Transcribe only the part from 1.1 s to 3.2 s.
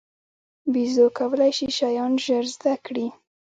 کولای شي شیان ژر زده کړي.